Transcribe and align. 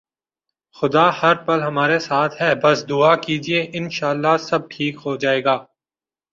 خدا 0.75 1.05
ہر 1.21 1.35
پل 1.45 1.59
ہمارے 1.63 1.99
ساتھ 1.99 2.41
ہے 2.41 2.51
بس 2.63 2.77
دعا 2.89 3.13
کیجئے، 3.25 3.59
انشاءاللہ 3.73 4.35
سب 4.41 4.61
ٹھیک 4.71 4.95
ہوجائےگا 5.05 5.57